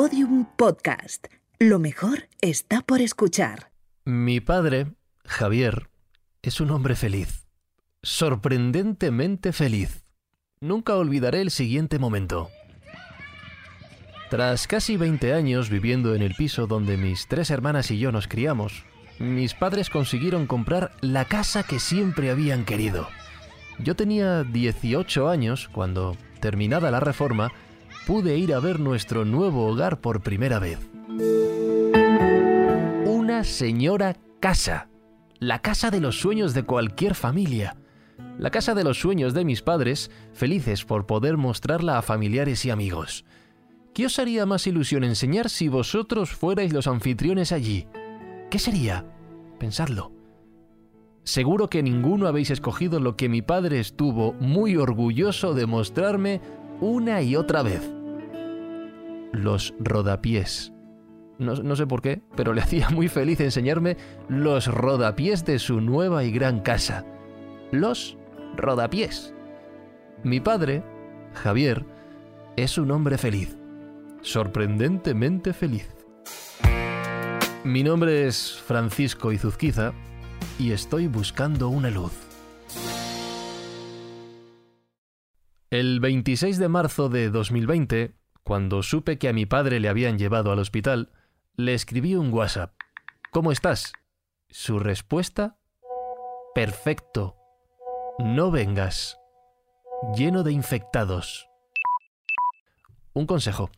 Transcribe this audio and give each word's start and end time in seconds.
Podium 0.00 0.46
Podcast. 0.56 1.26
Lo 1.58 1.80
mejor 1.80 2.28
está 2.40 2.82
por 2.82 3.00
escuchar. 3.00 3.72
Mi 4.04 4.38
padre, 4.38 4.94
Javier, 5.24 5.90
es 6.40 6.60
un 6.60 6.70
hombre 6.70 6.94
feliz. 6.94 7.48
Sorprendentemente 8.04 9.52
feliz. 9.52 10.04
Nunca 10.60 10.94
olvidaré 10.94 11.40
el 11.40 11.50
siguiente 11.50 11.98
momento. 11.98 12.48
Tras 14.30 14.68
casi 14.68 14.96
20 14.96 15.32
años 15.32 15.68
viviendo 15.68 16.14
en 16.14 16.22
el 16.22 16.36
piso 16.36 16.68
donde 16.68 16.96
mis 16.96 17.26
tres 17.26 17.50
hermanas 17.50 17.90
y 17.90 17.98
yo 17.98 18.12
nos 18.12 18.28
criamos, 18.28 18.84
mis 19.18 19.54
padres 19.54 19.90
consiguieron 19.90 20.46
comprar 20.46 20.92
la 21.00 21.24
casa 21.24 21.64
que 21.64 21.80
siempre 21.80 22.30
habían 22.30 22.64
querido. 22.64 23.08
Yo 23.80 23.96
tenía 23.96 24.44
18 24.44 25.28
años 25.28 25.68
cuando, 25.72 26.16
terminada 26.38 26.92
la 26.92 27.00
reforma, 27.00 27.50
pude 28.08 28.38
ir 28.38 28.54
a 28.54 28.58
ver 28.58 28.80
nuestro 28.80 29.26
nuevo 29.26 29.66
hogar 29.66 30.00
por 30.00 30.22
primera 30.22 30.58
vez. 30.58 30.78
Una 33.04 33.44
señora 33.44 34.16
casa. 34.40 34.88
La 35.40 35.60
casa 35.60 35.90
de 35.90 36.00
los 36.00 36.18
sueños 36.18 36.54
de 36.54 36.62
cualquier 36.62 37.14
familia. 37.14 37.76
La 38.38 38.50
casa 38.50 38.74
de 38.74 38.82
los 38.82 38.98
sueños 38.98 39.34
de 39.34 39.44
mis 39.44 39.60
padres, 39.60 40.10
felices 40.32 40.86
por 40.86 41.04
poder 41.04 41.36
mostrarla 41.36 41.98
a 41.98 42.02
familiares 42.02 42.64
y 42.64 42.70
amigos. 42.70 43.26
¿Qué 43.92 44.06
os 44.06 44.18
haría 44.18 44.46
más 44.46 44.66
ilusión 44.66 45.04
enseñar 45.04 45.50
si 45.50 45.68
vosotros 45.68 46.30
fuerais 46.30 46.72
los 46.72 46.86
anfitriones 46.86 47.52
allí? 47.52 47.88
¿Qué 48.50 48.58
sería? 48.58 49.04
Pensadlo. 49.58 50.12
Seguro 51.24 51.68
que 51.68 51.82
ninguno 51.82 52.26
habéis 52.26 52.48
escogido 52.48 53.00
lo 53.00 53.18
que 53.18 53.28
mi 53.28 53.42
padre 53.42 53.80
estuvo 53.80 54.32
muy 54.40 54.78
orgulloso 54.78 55.52
de 55.52 55.66
mostrarme 55.66 56.40
una 56.80 57.20
y 57.20 57.36
otra 57.36 57.62
vez. 57.62 57.97
Los 59.32 59.74
rodapiés. 59.78 60.72
No, 61.38 61.76
sé 61.76 61.86
por 61.86 62.02
qué, 62.02 62.20
pero 62.36 62.52
le 62.52 62.60
hacía 62.60 62.90
muy 62.90 63.08
feliz 63.08 63.40
enseñarme 63.40 63.96
los 64.28 64.66
rodapiés 64.66 65.44
de 65.44 65.58
su 65.58 65.80
nueva 65.80 66.24
y 66.24 66.32
gran 66.32 66.60
casa. 66.60 67.04
Los 67.70 68.18
rodapiés. 68.56 69.34
Mi 70.24 70.40
padre, 70.40 70.82
Javier, 71.34 71.84
es 72.56 72.76
un 72.76 72.90
hombre 72.90 73.18
feliz. 73.18 73.56
Sorprendentemente 74.20 75.52
feliz. 75.52 75.88
Mi 77.62 77.84
nombre 77.84 78.26
es 78.26 78.60
Francisco 78.66 79.30
Izuzquiza 79.30 79.92
y 80.58 80.72
estoy 80.72 81.06
buscando 81.06 81.68
una 81.68 81.90
luz. 81.90 82.12
El 85.70 86.00
26 86.00 86.58
de 86.58 86.68
marzo 86.68 87.08
de 87.10 87.30
2020, 87.30 88.14
cuando 88.42 88.82
supe 88.82 89.18
que 89.18 89.28
a 89.28 89.32
mi 89.32 89.46
padre 89.46 89.80
le 89.80 89.88
habían 89.88 90.18
llevado 90.18 90.52
al 90.52 90.58
hospital, 90.58 91.10
le 91.56 91.74
escribí 91.74 92.14
un 92.14 92.32
WhatsApp. 92.32 92.72
¿Cómo 93.30 93.52
estás? 93.52 93.92
Su 94.48 94.78
respuesta, 94.78 95.58
perfecto. 96.54 97.36
No 98.18 98.50
vengas. 98.50 99.18
Lleno 100.16 100.42
de 100.42 100.52
infectados. 100.52 101.48
Un 103.12 103.26
consejo. 103.26 103.70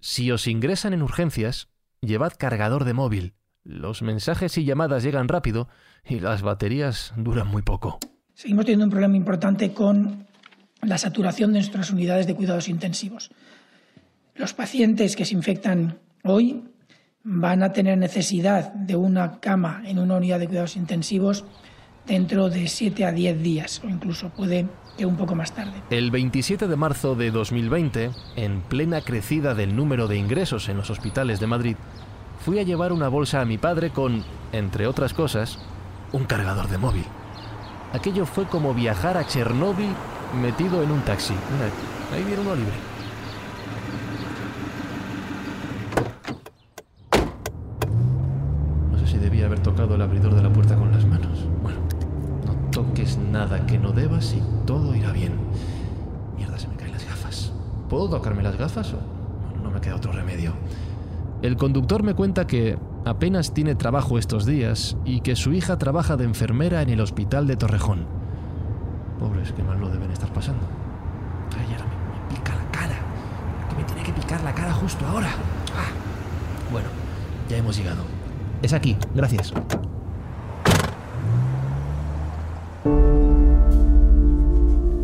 Si 0.00 0.30
os 0.30 0.46
ingresan 0.46 0.92
en 0.92 1.02
urgencias, 1.02 1.68
llevad 2.00 2.32
cargador 2.38 2.84
de 2.84 2.94
móvil. 2.94 3.34
Los 3.62 4.02
mensajes 4.02 4.56
y 4.58 4.64
llamadas 4.64 5.02
llegan 5.02 5.28
rápido 5.28 5.68
y 6.04 6.20
las 6.20 6.42
baterías 6.42 7.12
duran 7.16 7.48
muy 7.48 7.62
poco. 7.62 7.98
Seguimos 8.34 8.64
teniendo 8.64 8.84
un 8.84 8.90
problema 8.90 9.16
importante 9.16 9.72
con 9.72 10.26
la 10.82 10.98
saturación 10.98 11.52
de 11.52 11.60
nuestras 11.60 11.90
unidades 11.90 12.26
de 12.26 12.34
cuidados 12.34 12.68
intensivos. 12.68 13.30
Los 14.36 14.52
pacientes 14.52 15.16
que 15.16 15.24
se 15.24 15.34
infectan 15.34 15.98
hoy 16.22 16.62
van 17.24 17.62
a 17.62 17.72
tener 17.72 17.96
necesidad 17.96 18.72
de 18.72 18.94
una 18.94 19.40
cama 19.40 19.82
en 19.86 19.98
una 19.98 20.16
unidad 20.16 20.38
de 20.38 20.46
cuidados 20.46 20.76
intensivos 20.76 21.44
dentro 22.06 22.50
de 22.50 22.68
7 22.68 23.04
a 23.04 23.12
10 23.12 23.42
días 23.42 23.82
o 23.82 23.88
incluso 23.88 24.28
puede 24.28 24.66
que 24.96 25.06
un 25.06 25.16
poco 25.16 25.34
más 25.34 25.52
tarde. 25.52 25.72
El 25.90 26.10
27 26.10 26.68
de 26.68 26.76
marzo 26.76 27.14
de 27.14 27.30
2020, 27.30 28.10
en 28.36 28.60
plena 28.62 29.00
crecida 29.00 29.54
del 29.54 29.74
número 29.74 30.06
de 30.06 30.16
ingresos 30.16 30.68
en 30.68 30.76
los 30.76 30.90
hospitales 30.90 31.40
de 31.40 31.46
Madrid, 31.46 31.76
fui 32.40 32.58
a 32.58 32.62
llevar 32.62 32.92
una 32.92 33.08
bolsa 33.08 33.40
a 33.40 33.44
mi 33.44 33.58
padre 33.58 33.90
con, 33.90 34.22
entre 34.52 34.86
otras 34.86 35.14
cosas, 35.14 35.58
un 36.12 36.24
cargador 36.24 36.68
de 36.68 36.78
móvil. 36.78 37.04
Aquello 37.92 38.26
fue 38.26 38.44
como 38.46 38.74
viajar 38.74 39.16
a 39.16 39.26
Chernóbil 39.26 39.88
metido 40.40 40.82
en 40.82 40.90
un 40.90 41.00
taxi. 41.02 41.34
Ahí 42.12 42.22
viene 42.22 42.42
uno 42.42 42.54
libre. 42.54 42.74
No 48.92 48.98
sé 48.98 49.06
si 49.06 49.18
el 49.94 50.02
abridor 50.02 50.34
de 50.34 50.42
la 50.42 50.52
puerta 50.52 50.76
con 50.76 50.90
las 50.90 51.06
manos. 51.06 51.46
Bueno, 51.62 51.78
no 52.46 52.70
toques 52.70 53.18
nada 53.18 53.66
que 53.66 53.78
no 53.78 53.92
debas 53.92 54.34
y 54.34 54.42
todo 54.66 54.94
irá 54.94 55.12
bien. 55.12 55.32
Mierda, 56.36 56.58
se 56.58 56.68
me 56.68 56.76
caen 56.76 56.92
las 56.92 57.06
gafas. 57.06 57.52
¿Puedo 57.88 58.08
tocarme 58.08 58.42
las 58.42 58.56
gafas 58.56 58.92
o 58.92 58.98
no, 59.56 59.62
no 59.62 59.70
me 59.70 59.80
queda 59.80 59.96
otro 59.96 60.12
remedio? 60.12 60.52
El 61.42 61.56
conductor 61.56 62.02
me 62.02 62.14
cuenta 62.14 62.46
que 62.46 62.78
apenas 63.04 63.52
tiene 63.54 63.74
trabajo 63.74 64.18
estos 64.18 64.46
días 64.46 64.96
y 65.04 65.20
que 65.20 65.36
su 65.36 65.52
hija 65.52 65.78
trabaja 65.78 66.16
de 66.16 66.24
enfermera 66.24 66.82
en 66.82 66.90
el 66.90 67.00
hospital 67.00 67.46
de 67.46 67.56
Torrejón. 67.56 68.06
Pobres, 69.20 69.52
qué 69.52 69.62
mal 69.62 69.78
lo 69.78 69.88
deben 69.88 70.10
estar 70.10 70.32
pasando. 70.32 70.66
Ay, 71.56 71.72
ahora 71.72 71.84
me, 71.84 72.20
me 72.20 72.34
pica 72.34 72.54
la 72.54 72.70
cara. 72.70 72.96
Que 73.68 73.76
me 73.76 73.84
tiene 73.84 74.02
que 74.02 74.12
picar 74.12 74.42
la 74.42 74.54
cara 74.54 74.72
justo 74.72 75.06
ahora. 75.06 75.28
Ah. 75.76 75.90
Bueno, 76.72 76.88
ya 77.48 77.56
hemos 77.58 77.76
llegado. 77.76 78.15
Es 78.62 78.72
aquí, 78.72 78.96
gracias. 79.14 79.52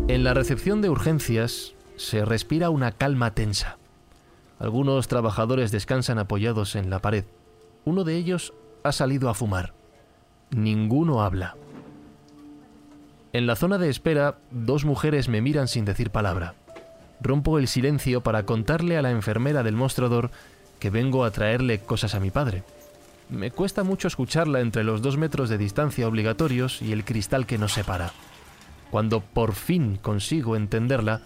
En 0.07 0.23
la 0.23 0.33
recepción 0.33 0.81
de 0.81 0.89
urgencias 0.89 1.73
se 1.95 2.25
respira 2.25 2.69
una 2.69 2.91
calma 2.91 3.31
tensa. 3.31 3.77
Algunos 4.59 5.07
trabajadores 5.07 5.71
descansan 5.71 6.19
apoyados 6.19 6.75
en 6.75 6.89
la 6.89 6.99
pared. 6.99 7.25
Uno 7.85 8.03
de 8.03 8.15
ellos 8.15 8.53
ha 8.83 8.91
salido 8.91 9.29
a 9.29 9.33
fumar. 9.33 9.73
Ninguno 10.51 11.21
habla. 11.21 11.55
En 13.33 13.47
la 13.47 13.55
zona 13.55 13.77
de 13.77 13.89
espera, 13.89 14.37
dos 14.51 14.85
mujeres 14.85 15.27
me 15.27 15.41
miran 15.41 15.67
sin 15.67 15.85
decir 15.85 16.11
palabra. 16.11 16.53
Rompo 17.19 17.57
el 17.57 17.67
silencio 17.67 18.21
para 18.21 18.45
contarle 18.45 18.97
a 18.97 19.01
la 19.01 19.11
enfermera 19.11 19.63
del 19.63 19.75
mostrador 19.75 20.29
que 20.79 20.89
vengo 20.89 21.23
a 21.23 21.31
traerle 21.31 21.79
cosas 21.79 22.13
a 22.13 22.19
mi 22.19 22.29
padre. 22.29 22.63
Me 23.29 23.51
cuesta 23.51 23.83
mucho 23.83 24.07
escucharla 24.07 24.59
entre 24.59 24.83
los 24.83 25.01
dos 25.01 25.17
metros 25.17 25.49
de 25.49 25.57
distancia 25.57 26.07
obligatorios 26.07 26.81
y 26.81 26.91
el 26.91 27.05
cristal 27.05 27.45
que 27.45 27.57
nos 27.57 27.73
separa. 27.73 28.11
Cuando 28.91 29.21
por 29.21 29.53
fin 29.53 29.97
consigo 29.97 30.55
entenderla, 30.55 31.21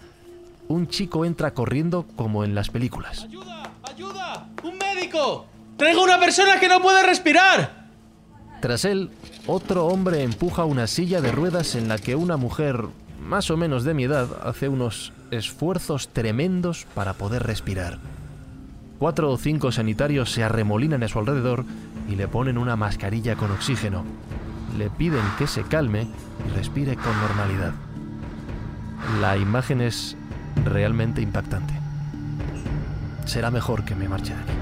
un 0.68 0.88
chico 0.88 1.24
entra 1.24 1.52
corriendo 1.52 2.06
como 2.16 2.44
en 2.44 2.54
las 2.54 2.70
películas. 2.70 3.24
¡Ayuda! 3.24 3.72
¡Ayuda! 3.82 4.48
¡Un 4.62 4.78
médico! 4.78 5.46
¡Traigo 5.76 6.02
una 6.04 6.18
persona 6.18 6.58
que 6.58 6.68
no 6.68 6.80
puede 6.80 7.02
respirar! 7.04 7.88
Tras 8.60 8.84
él, 8.84 9.10
otro 9.46 9.86
hombre 9.86 10.22
empuja 10.22 10.64
una 10.64 10.86
silla 10.86 11.20
de 11.20 11.30
ruedas 11.30 11.74
en 11.74 11.88
la 11.88 11.98
que 11.98 12.16
una 12.16 12.36
mujer, 12.36 12.86
más 13.20 13.50
o 13.50 13.56
menos 13.56 13.84
de 13.84 13.94
mi 13.94 14.04
edad, 14.04 14.28
hace 14.42 14.68
unos 14.68 15.12
esfuerzos 15.30 16.08
tremendos 16.08 16.86
para 16.94 17.12
poder 17.14 17.44
respirar. 17.44 17.98
Cuatro 18.98 19.30
o 19.30 19.36
cinco 19.36 19.70
sanitarios 19.70 20.32
se 20.32 20.42
arremolinan 20.42 21.04
a 21.04 21.08
su 21.08 21.20
alrededor 21.20 21.64
y 22.08 22.16
le 22.16 22.26
ponen 22.26 22.58
una 22.58 22.74
mascarilla 22.74 23.36
con 23.36 23.50
oxígeno. 23.50 24.04
Le 24.76 24.90
piden 24.90 25.24
que 25.36 25.46
se 25.46 25.62
calme 25.62 26.08
y 26.46 26.50
respire 26.56 26.96
con 26.96 27.18
normalidad. 27.20 27.74
La 29.20 29.36
imagen 29.36 29.80
es 29.80 30.16
realmente 30.64 31.20
impactante. 31.20 31.74
Será 33.26 33.50
mejor 33.50 33.84
que 33.84 33.94
me 33.94 34.08
marche 34.08 34.34
de 34.34 34.40
aquí. 34.40 34.52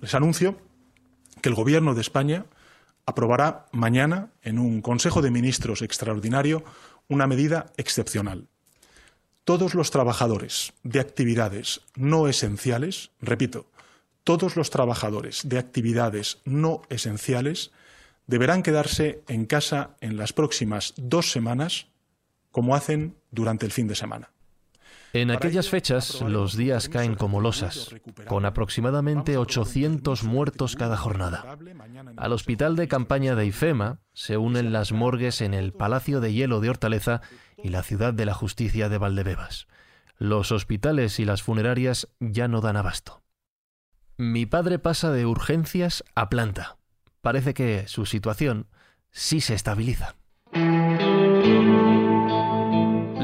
Les 0.00 0.14
anuncio 0.14 0.56
que 1.42 1.48
el 1.48 1.54
Gobierno 1.54 1.94
de 1.94 2.00
España 2.00 2.46
aprobará 3.06 3.66
mañana, 3.72 4.30
en 4.42 4.58
un 4.58 4.82
Consejo 4.82 5.20
de 5.20 5.30
Ministros 5.30 5.82
extraordinario, 5.82 6.62
una 7.08 7.26
medida 7.26 7.66
excepcional. 7.76 8.48
Todos 9.50 9.74
los 9.74 9.90
trabajadores 9.90 10.74
de 10.84 11.00
actividades 11.00 11.80
no 11.96 12.28
esenciales, 12.28 13.10
repito, 13.20 13.66
todos 14.22 14.54
los 14.54 14.70
trabajadores 14.70 15.40
de 15.42 15.58
actividades 15.58 16.38
no 16.44 16.82
esenciales 16.88 17.72
deberán 18.28 18.62
quedarse 18.62 19.24
en 19.26 19.46
casa 19.46 19.96
en 20.00 20.16
las 20.16 20.32
próximas 20.32 20.94
dos 20.96 21.32
semanas, 21.32 21.88
como 22.52 22.76
hacen 22.76 23.16
durante 23.32 23.66
el 23.66 23.72
fin 23.72 23.88
de 23.88 23.96
semana. 23.96 24.30
En 25.12 25.32
aquellas 25.32 25.68
fechas 25.68 26.20
los 26.20 26.56
días 26.56 26.88
caen 26.88 27.16
como 27.16 27.40
losas, 27.40 27.94
con 28.28 28.44
aproximadamente 28.44 29.36
800 29.36 30.22
muertos 30.22 30.76
cada 30.76 30.96
jornada. 30.96 31.58
Al 32.16 32.32
hospital 32.32 32.76
de 32.76 32.86
campaña 32.86 33.34
de 33.34 33.46
IFEMA 33.46 34.00
se 34.12 34.36
unen 34.36 34.72
las 34.72 34.92
morgues 34.92 35.40
en 35.40 35.52
el 35.52 35.72
Palacio 35.72 36.20
de 36.20 36.32
Hielo 36.32 36.60
de 36.60 36.70
Hortaleza 36.70 37.22
y 37.62 37.70
la 37.70 37.82
Ciudad 37.82 38.14
de 38.14 38.24
la 38.24 38.34
Justicia 38.34 38.88
de 38.88 38.98
Valdebebas. 38.98 39.66
Los 40.16 40.52
hospitales 40.52 41.18
y 41.18 41.24
las 41.24 41.42
funerarias 41.42 42.08
ya 42.20 42.46
no 42.46 42.60
dan 42.60 42.76
abasto. 42.76 43.22
Mi 44.16 44.46
padre 44.46 44.78
pasa 44.78 45.10
de 45.10 45.26
urgencias 45.26 46.04
a 46.14 46.28
planta. 46.28 46.76
Parece 47.20 47.54
que 47.54 47.88
su 47.88 48.06
situación 48.06 48.68
sí 49.10 49.40
se 49.40 49.54
estabiliza. 49.54 50.14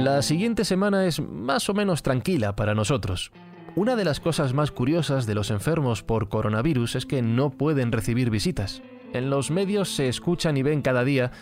La 0.07 0.23
siguiente 0.23 0.65
semana 0.65 1.05
es 1.05 1.19
más 1.19 1.69
o 1.69 1.75
menos 1.75 2.05
tranquila 2.05 2.55
para 2.55 2.77
nosotros. 2.77 3.33
Una 3.75 3.97
de 3.97 4.05
las 4.05 4.21
cosas 4.21 4.55
más 4.55 4.71
curiosas 4.71 5.27
de 5.27 5.35
los 5.35 5.51
enfermos 5.51 6.05
por 6.05 6.29
coronavirus 6.29 6.95
es 6.95 7.07
que 7.07 7.23
no 7.23 7.51
pueden 7.51 7.91
recibir 7.91 8.31
visitas. 8.31 8.85
En 9.13 9.31
los 9.31 9.51
medios 9.51 9.97
se 9.97 10.07
escuchan 10.07 10.57
y 10.57 10.63
ven 10.63 10.81
cada 10.81 11.03
día 11.03 11.33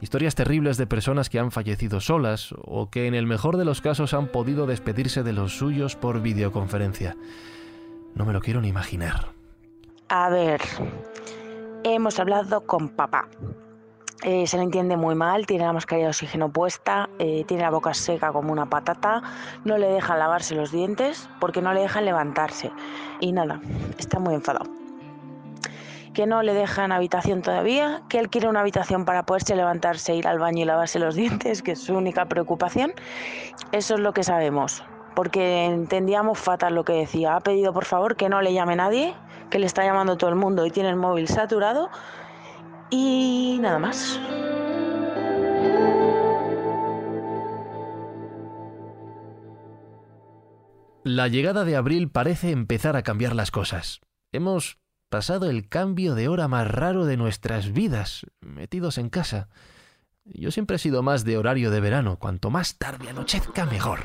historias 0.00 0.34
terribles 0.34 0.78
de 0.78 0.86
personas 0.86 1.28
que 1.28 1.38
han 1.38 1.50
fallecido 1.50 2.00
solas 2.00 2.54
o 2.64 2.88
que 2.88 3.06
en 3.06 3.14
el 3.14 3.26
mejor 3.26 3.58
de 3.58 3.66
los 3.66 3.82
casos 3.82 4.14
han 4.14 4.28
podido 4.28 4.66
despedirse 4.66 5.22
de 5.22 5.34
los 5.34 5.58
suyos 5.58 5.94
por 5.94 6.22
videoconferencia. 6.22 7.18
No 8.14 8.24
me 8.24 8.32
lo 8.32 8.40
quiero 8.40 8.62
ni 8.62 8.68
imaginar. 8.68 9.32
A 10.08 10.30
ver, 10.30 10.62
hemos 11.84 12.18
hablado 12.18 12.62
con 12.62 12.88
papá. 12.88 13.28
Eh, 14.22 14.46
se 14.46 14.56
le 14.56 14.62
entiende 14.62 14.96
muy 14.96 15.14
mal, 15.14 15.46
tiene 15.46 15.66
la 15.66 15.72
mascarilla 15.74 16.06
de 16.06 16.10
oxígeno 16.10 16.48
puesta, 16.48 17.10
eh, 17.18 17.44
tiene 17.46 17.62
la 17.62 17.70
boca 17.70 17.92
seca 17.92 18.32
como 18.32 18.50
una 18.50 18.64
patata, 18.66 19.22
no 19.64 19.76
le 19.76 19.88
dejan 19.88 20.18
lavarse 20.18 20.54
los 20.54 20.72
dientes 20.72 21.28
porque 21.38 21.60
no 21.60 21.74
le 21.74 21.80
dejan 21.80 22.06
levantarse. 22.06 22.72
Y 23.20 23.32
nada, 23.32 23.60
está 23.98 24.18
muy 24.18 24.34
enfadado. 24.34 24.70
Que 26.14 26.26
no 26.26 26.42
le 26.42 26.54
dejan 26.54 26.92
habitación 26.92 27.42
todavía, 27.42 28.00
que 28.08 28.18
él 28.18 28.30
quiere 28.30 28.48
una 28.48 28.60
habitación 28.60 29.04
para 29.04 29.26
poderse 29.26 29.54
levantarse, 29.54 30.14
ir 30.14 30.26
al 30.26 30.38
baño 30.38 30.62
y 30.62 30.64
lavarse 30.64 30.98
los 30.98 31.14
dientes, 31.14 31.62
que 31.62 31.72
es 31.72 31.80
su 31.80 31.94
única 31.94 32.24
preocupación. 32.24 32.94
Eso 33.72 33.94
es 33.94 34.00
lo 34.00 34.14
que 34.14 34.24
sabemos, 34.24 34.82
porque 35.14 35.66
entendíamos 35.66 36.38
fatal 36.38 36.74
lo 36.74 36.84
que 36.84 36.94
decía. 36.94 37.36
Ha 37.36 37.40
pedido 37.40 37.74
por 37.74 37.84
favor 37.84 38.16
que 38.16 38.30
no 38.30 38.40
le 38.40 38.54
llame 38.54 38.76
nadie, 38.76 39.14
que 39.50 39.58
le 39.58 39.66
está 39.66 39.84
llamando 39.84 40.16
todo 40.16 40.30
el 40.30 40.36
mundo 40.36 40.64
y 40.64 40.70
tiene 40.70 40.88
el 40.88 40.96
móvil 40.96 41.28
saturado 41.28 41.90
y 42.90 43.58
nada 43.60 43.78
más. 43.78 44.20
La 51.04 51.28
llegada 51.28 51.64
de 51.64 51.76
abril 51.76 52.10
parece 52.10 52.50
empezar 52.50 52.96
a 52.96 53.02
cambiar 53.02 53.34
las 53.34 53.52
cosas. 53.52 54.00
Hemos 54.32 54.78
pasado 55.08 55.48
el 55.48 55.68
cambio 55.68 56.16
de 56.16 56.26
hora 56.26 56.48
más 56.48 56.68
raro 56.68 57.04
de 57.04 57.16
nuestras 57.16 57.72
vidas, 57.72 58.26
metidos 58.40 58.98
en 58.98 59.08
casa. 59.08 59.48
Yo 60.24 60.50
siempre 60.50 60.76
he 60.76 60.80
sido 60.80 61.04
más 61.04 61.24
de 61.24 61.38
horario 61.38 61.70
de 61.70 61.80
verano. 61.80 62.18
Cuanto 62.18 62.50
más 62.50 62.76
tarde 62.76 63.08
anochezca, 63.08 63.66
mejor. 63.66 64.00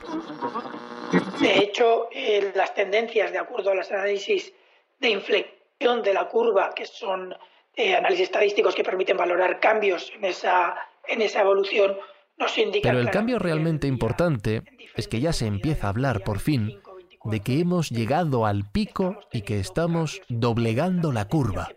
De 1.39 1.57
hecho, 1.57 2.07
eh, 2.11 2.51
las 2.55 2.75
tendencias, 2.75 3.31
de 3.31 3.39
acuerdo 3.39 3.71
a 3.71 3.75
los 3.75 3.91
análisis 3.91 4.53
de 4.99 5.09
inflexión 5.09 6.03
de 6.03 6.13
la 6.13 6.29
curva, 6.29 6.69
que 6.75 6.85
son 6.85 7.35
eh, 7.75 7.95
análisis 7.95 8.25
estadísticos 8.25 8.75
que 8.75 8.83
permiten 8.83 9.17
valorar 9.17 9.59
cambios 9.59 10.11
en 10.15 10.25
esa, 10.25 10.75
en 11.07 11.21
esa 11.21 11.41
evolución, 11.41 11.95
nos 12.37 12.57
indican... 12.57 12.91
Pero 12.91 13.01
el 13.01 13.11
cambio 13.11 13.39
realmente 13.39 13.87
importante 13.87 14.63
es 14.95 15.07
que 15.07 15.21
ya 15.21 15.33
se 15.33 15.45
empieza 15.45 15.87
a 15.87 15.91
hablar 15.91 16.23
por 16.23 16.39
fin 16.39 16.79
de 17.23 17.39
que 17.39 17.59
hemos 17.59 17.89
llegado 17.89 18.45
al 18.45 18.69
pico 18.69 19.19
y 19.31 19.41
que 19.41 19.59
estamos 19.59 20.21
doblegando 20.27 21.11
la 21.11 21.27
curva. 21.27 21.69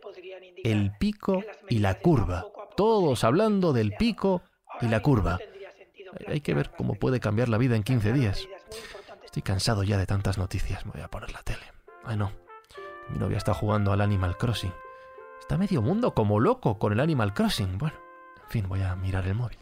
El 0.62 0.93
pico 0.99 1.43
y 1.69 1.79
la 1.79 1.99
curva. 1.99 2.47
Todos 2.76 3.25
hablando 3.25 3.73
del 3.73 3.93
pico 3.93 4.43
y 4.81 4.88
la 4.88 5.00
curva. 5.00 5.38
Hay 6.26 6.40
que 6.40 6.55
ver 6.55 6.70
cómo 6.70 6.94
puede 6.94 7.20
cambiar 7.20 7.49
la 7.49 7.58
vida 7.58 7.76
en 7.76 7.82
15 7.82 8.12
días. 8.12 8.49
Estoy 9.25 9.43
cansado 9.43 9.82
ya 9.82 9.99
de 9.99 10.06
tantas 10.06 10.38
noticias. 10.38 10.87
Me 10.87 10.93
voy 10.93 11.02
a 11.02 11.08
poner 11.08 11.32
la 11.32 11.43
tele. 11.43 11.64
Ay, 12.05 12.17
no. 12.17 12.32
Mi 13.11 13.19
novia 13.19 13.37
está 13.37 13.52
jugando 13.52 13.93
al 13.93 14.00
Animal 14.00 14.37
Crossing. 14.38 14.73
Está 15.44 15.58
medio 15.58 15.82
mundo 15.82 16.14
como 16.14 16.41
loco 16.41 16.79
con 16.79 16.94
el 16.94 17.00
Animal 17.00 17.35
Crossing. 17.35 17.76
Bueno, 17.76 17.99
en 18.44 18.49
fin, 18.49 18.67
voy 18.67 18.81
a 18.81 18.96
mirar 18.96 19.26
el 19.26 19.35
móvil. 19.35 19.58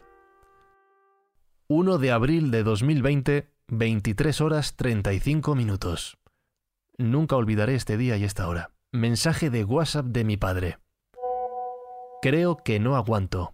1 1.67 1.97
de 1.97 2.09
abril 2.09 2.51
de 2.51 2.63
2020, 2.63 3.53
23 3.67 4.39
horas 4.39 4.77
35 4.77 5.55
minutos. 5.55 6.17
Nunca 6.97 7.35
olvidaré 7.35 7.75
este 7.75 7.97
día 7.97 8.15
y 8.15 8.23
esta 8.23 8.47
hora. 8.47 8.71
Mensaje 8.93 9.49
de 9.49 9.65
WhatsApp 9.65 10.05
de 10.05 10.23
mi 10.23 10.37
padre. 10.37 10.77
Creo 12.21 12.55
que 12.55 12.79
no 12.79 12.95
aguanto. 12.95 13.53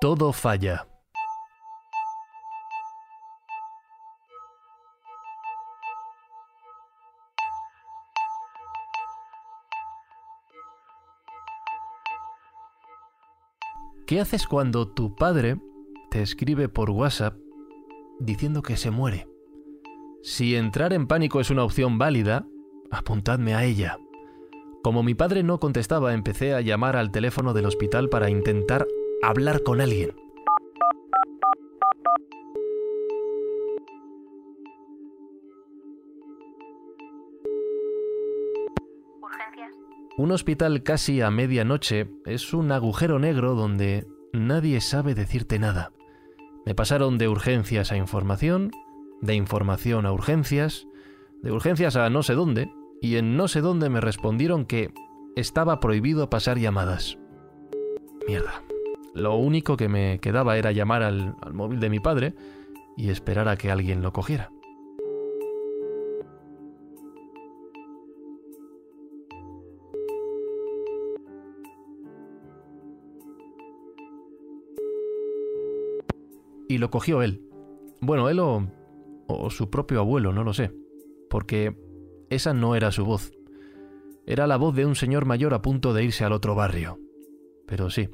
Todo 0.00 0.32
falla. 0.32 0.89
¿Qué 14.10 14.18
haces 14.18 14.48
cuando 14.48 14.88
tu 14.88 15.14
padre 15.14 15.60
te 16.10 16.20
escribe 16.20 16.68
por 16.68 16.90
WhatsApp 16.90 17.36
diciendo 18.18 18.60
que 18.60 18.76
se 18.76 18.90
muere? 18.90 19.28
Si 20.24 20.56
entrar 20.56 20.92
en 20.92 21.06
pánico 21.06 21.38
es 21.38 21.48
una 21.48 21.62
opción 21.62 21.96
válida, 21.96 22.44
apuntadme 22.90 23.54
a 23.54 23.62
ella. 23.62 23.98
Como 24.82 25.04
mi 25.04 25.14
padre 25.14 25.44
no 25.44 25.60
contestaba, 25.60 26.12
empecé 26.12 26.54
a 26.54 26.60
llamar 26.60 26.96
al 26.96 27.12
teléfono 27.12 27.52
del 27.52 27.66
hospital 27.66 28.08
para 28.08 28.30
intentar 28.30 28.84
hablar 29.22 29.62
con 29.62 29.80
alguien. 29.80 30.16
Un 40.16 40.32
hospital 40.32 40.82
casi 40.82 41.20
a 41.20 41.30
medianoche 41.30 42.10
es 42.26 42.52
un 42.52 42.72
agujero 42.72 43.18
negro 43.18 43.54
donde 43.54 44.06
nadie 44.32 44.80
sabe 44.80 45.14
decirte 45.14 45.58
nada. 45.58 45.92
Me 46.66 46.74
pasaron 46.74 47.18
de 47.18 47.28
urgencias 47.28 47.90
a 47.92 47.96
información, 47.96 48.70
de 49.20 49.34
información 49.34 50.06
a 50.06 50.12
urgencias, 50.12 50.86
de 51.42 51.52
urgencias 51.52 51.96
a 51.96 52.10
no 52.10 52.22
sé 52.22 52.34
dónde, 52.34 52.70
y 53.00 53.16
en 53.16 53.36
no 53.36 53.48
sé 53.48 53.60
dónde 53.60 53.88
me 53.88 54.00
respondieron 54.00 54.66
que 54.66 54.92
estaba 55.36 55.80
prohibido 55.80 56.28
pasar 56.28 56.58
llamadas. 56.58 57.18
Mierda. 58.26 58.62
Lo 59.14 59.36
único 59.36 59.76
que 59.76 59.88
me 59.88 60.20
quedaba 60.20 60.56
era 60.56 60.72
llamar 60.72 61.02
al, 61.02 61.34
móvil 61.52 61.80
de 61.80 61.90
mi 61.90 61.98
padre 61.98 62.34
y 62.96 63.10
esperar 63.10 63.48
a 63.48 63.56
que 63.56 63.70
alguien 63.70 64.02
lo 64.02 64.12
cogiera. 64.12 64.52
Lo 76.80 76.90
cogió 76.90 77.22
él. 77.22 77.42
Bueno, 78.00 78.28
él 78.28 78.40
o, 78.40 78.66
o 79.26 79.50
su 79.50 79.70
propio 79.70 80.00
abuelo, 80.00 80.32
no 80.32 80.42
lo 80.42 80.52
sé, 80.52 80.72
porque 81.28 81.76
esa 82.30 82.54
no 82.54 82.74
era 82.74 82.90
su 82.90 83.04
voz. 83.04 83.32
Era 84.26 84.46
la 84.46 84.56
voz 84.56 84.74
de 84.74 84.86
un 84.86 84.94
señor 84.94 85.24
mayor 85.24 85.54
a 85.54 85.62
punto 85.62 85.92
de 85.92 86.04
irse 86.04 86.24
al 86.24 86.32
otro 86.32 86.54
barrio. 86.54 86.98
Pero 87.66 87.90
sí, 87.90 88.08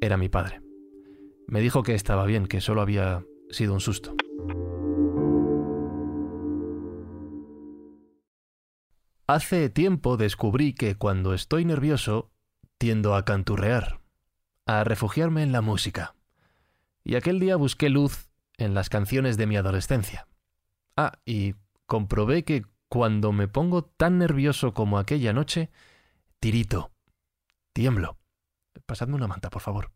era 0.00 0.16
mi 0.16 0.28
padre. 0.28 0.60
Me 1.46 1.60
dijo 1.60 1.82
que 1.82 1.94
estaba 1.94 2.26
bien, 2.26 2.46
que 2.46 2.60
solo 2.60 2.80
había 2.80 3.24
sido 3.50 3.74
un 3.74 3.80
susto. 3.80 4.14
Hace 9.26 9.70
tiempo 9.70 10.16
descubrí 10.16 10.74
que 10.74 10.96
cuando 10.96 11.32
estoy 11.32 11.64
nervioso 11.64 12.30
tiendo 12.78 13.14
a 13.14 13.24
canturrear, 13.24 14.00
a 14.66 14.84
refugiarme 14.84 15.42
en 15.42 15.52
la 15.52 15.60
música. 15.60 16.14
Y 17.04 17.16
aquel 17.16 17.40
día 17.40 17.56
busqué 17.56 17.88
luz 17.88 18.30
en 18.58 18.74
las 18.74 18.88
canciones 18.88 19.36
de 19.36 19.46
mi 19.46 19.56
adolescencia. 19.56 20.26
Ah, 20.96 21.18
y 21.24 21.54
comprobé 21.86 22.44
que 22.44 22.64
cuando 22.88 23.32
me 23.32 23.48
pongo 23.48 23.84
tan 23.84 24.18
nervioso 24.18 24.74
como 24.74 24.98
aquella 24.98 25.32
noche, 25.32 25.70
tirito, 26.40 26.92
tiemblo. 27.72 28.18
Pasadme 28.86 29.14
una 29.14 29.26
manta, 29.26 29.50
por 29.50 29.62
favor. 29.62 29.92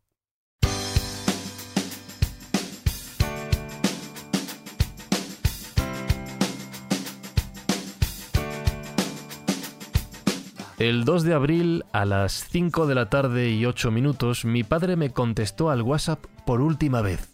El 10.79 11.07
2 11.07 11.23
de 11.23 11.33
abril, 11.33 11.85
a 11.93 12.05
las 12.05 12.45
5 12.51 12.87
de 12.87 12.95
la 12.95 13.09
tarde 13.09 13.49
y 13.49 13.65
8 13.65 13.91
minutos, 13.91 14.45
mi 14.45 14.63
padre 14.63 14.97
me 14.97 15.09
contestó 15.09 15.71
al 15.71 15.81
WhatsApp 15.81 16.27
por 16.45 16.61
última 16.61 17.01
vez. 17.01 17.31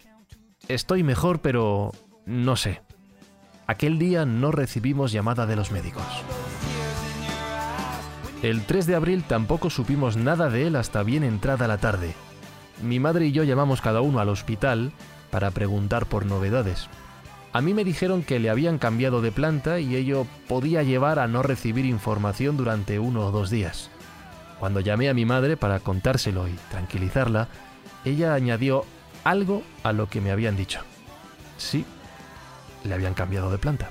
Estoy 0.69 1.03
mejor, 1.03 1.41
pero 1.41 1.91
No 2.25 2.55
sé. 2.55 2.83
Aquel 3.67 3.99
día 3.99 4.25
no 4.27 4.53
recibimos 4.53 5.11
llamada 5.11 5.45
de 5.47 5.57
los 5.57 5.73
médicos. 5.73 6.05
El 8.45 8.65
3 8.65 8.87
de 8.87 8.95
abril 8.95 9.25
tampoco 9.25 9.71
supimos 9.71 10.17
nada 10.17 10.49
de 10.49 10.69
él 10.69 10.77
hasta 10.77 11.03
bien 11.03 11.25
entrada 11.25 11.67
la 11.67 11.79
tarde. 11.79 12.15
Mi 12.81 13.01
madre 13.01 13.27
y 13.27 13.33
yo 13.33 13.43
llamamos 13.43 13.81
cada 13.81 14.03
uno 14.03 14.21
al 14.21 14.29
hospital 14.29 14.93
para 15.31 15.51
preguntar 15.51 16.07
por 16.07 16.27
novedades. 16.27 16.89
A 17.53 17.61
mí 17.61 17.75
me 17.75 17.85
dijeron 17.85 18.23
que 18.23 18.39
le 18.39 18.49
habían 18.49 18.79
cambiado 18.79 19.21
de 19.21 19.31
planta 19.31 19.79
y 19.79 19.95
ello 19.95 20.27
podía 20.49 20.83
llevar 20.83 21.19
a 21.19 21.29
no 21.29 21.43
recibir 21.43 21.85
información 21.85 22.57
durante 22.57 22.99
uno 22.99 23.27
o 23.27 23.31
dos 23.31 23.51
días. 23.51 23.91
Cuando 24.59 24.81
llamé 24.81 25.11
a 25.11 25.15
mi 25.15 25.27
madre 25.27 25.59
para 25.59 25.81
contárselo 25.81 26.49
y 26.49 26.53
tranquilizarla, 26.71 27.49
ella 28.05 28.33
añadió 28.33 28.87
algo 29.23 29.63
a 29.83 29.93
lo 29.93 30.09
que 30.09 30.21
me 30.21 30.31
habían 30.31 30.57
dicho. 30.57 30.81
Sí, 31.59 31.85
le 32.85 32.95
habían 32.95 33.13
cambiado 33.13 33.51
de 33.51 33.59
planta. 33.59 33.91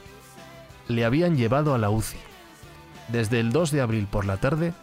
Le 0.87 1.05
habían 1.05 1.37
llevado 1.37 1.75
a 1.75 1.77
la 1.77 1.89
UCI. 1.91 2.17
Desde 3.09 3.39
el 3.39 3.51
2 3.51 3.71
de 3.71 3.81
abril 3.81 4.07
por 4.09 4.25
la 4.25 4.37
tarde, 4.37 4.73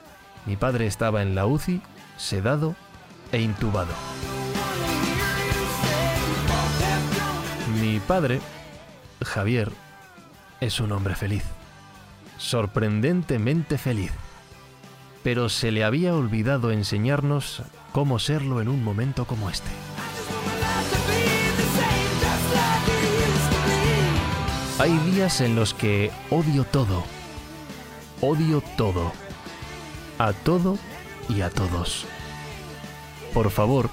mi 0.46 0.56
padre 0.56 0.86
estaba 0.86 1.22
en 1.22 1.34
la 1.34 1.46
UCI, 1.46 1.82
sedado 2.16 2.76
e 3.32 3.40
intubado. 3.40 3.92
Mi 7.80 8.00
padre, 8.00 8.40
Javier, 9.24 9.70
es 10.60 10.80
un 10.80 10.92
hombre 10.92 11.14
feliz. 11.14 11.44
Sorprendentemente 12.36 13.78
feliz. 13.78 14.12
Pero 15.22 15.48
se 15.48 15.72
le 15.72 15.84
había 15.84 16.14
olvidado 16.14 16.70
enseñarnos 16.70 17.62
cómo 17.92 18.18
serlo 18.18 18.60
en 18.60 18.68
un 18.68 18.82
momento 18.82 19.26
como 19.26 19.50
este. 19.50 19.70
Hay 24.78 24.96
días 25.10 25.40
en 25.40 25.56
los 25.56 25.74
que 25.74 26.12
odio 26.30 26.64
todo. 26.64 27.04
Odio 28.20 28.62
todo. 28.76 29.12
A 30.18 30.32
todo 30.32 30.78
y 31.28 31.40
a 31.40 31.50
todos. 31.50 32.06
Por 33.34 33.50
favor, 33.50 33.90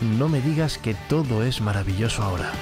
no 0.00 0.28
me 0.28 0.40
digas 0.40 0.78
que 0.78 0.94
todo 0.94 1.44
es 1.44 1.60
maravilloso 1.60 2.22
ahora. 2.22 2.52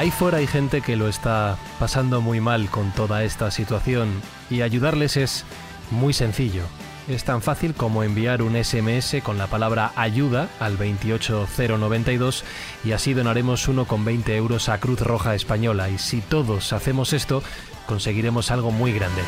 Ahí 0.00 0.10
fuera 0.10 0.38
hay 0.38 0.46
gente 0.46 0.80
que 0.80 0.96
lo 0.96 1.08
está 1.08 1.58
pasando 1.78 2.22
muy 2.22 2.40
mal 2.40 2.70
con 2.70 2.90
toda 2.90 3.22
esta 3.22 3.50
situación 3.50 4.08
y 4.48 4.62
ayudarles 4.62 5.18
es 5.18 5.44
muy 5.90 6.14
sencillo. 6.14 6.62
Es 7.06 7.24
tan 7.24 7.42
fácil 7.42 7.74
como 7.74 8.02
enviar 8.02 8.40
un 8.40 8.56
SMS 8.56 9.16
con 9.22 9.36
la 9.36 9.46
palabra 9.46 9.92
ayuda 9.96 10.48
al 10.58 10.78
28092 10.78 12.44
y 12.82 12.92
así 12.92 13.12
donaremos 13.12 13.68
1,20 13.68 14.30
euros 14.30 14.70
a 14.70 14.80
Cruz 14.80 15.02
Roja 15.02 15.34
Española 15.34 15.90
y 15.90 15.98
si 15.98 16.22
todos 16.22 16.72
hacemos 16.72 17.12
esto 17.12 17.42
conseguiremos 17.86 18.50
algo 18.50 18.70
muy 18.70 18.94
grande. 18.94 19.20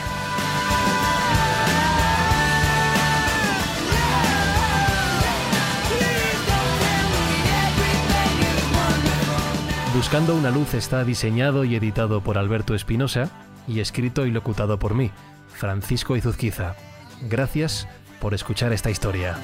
Buscando 10.02 10.34
una 10.34 10.50
luz 10.50 10.74
está 10.74 11.04
diseñado 11.04 11.62
y 11.62 11.76
editado 11.76 12.22
por 12.22 12.36
Alberto 12.36 12.74
Espinosa 12.74 13.30
y 13.68 13.78
escrito 13.78 14.26
y 14.26 14.32
locutado 14.32 14.76
por 14.76 14.94
mí, 14.94 15.12
Francisco 15.46 16.16
Izuzquiza. 16.16 16.74
Gracias 17.30 17.86
por 18.20 18.34
escuchar 18.34 18.72
esta 18.72 18.90
historia. 18.90 19.36